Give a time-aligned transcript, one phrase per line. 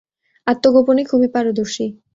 [0.47, 1.85] আত্মগোপনে খুবই পারদর্শী।